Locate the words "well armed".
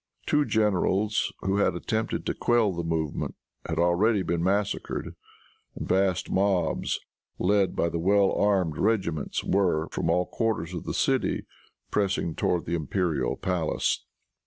7.99-8.79